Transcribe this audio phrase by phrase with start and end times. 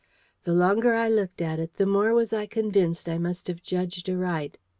[0.45, 4.09] The longer I looked at it, the more was I convinced I must have judged
[4.09, 4.57] aright.